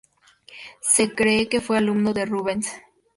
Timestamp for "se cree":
0.81-1.47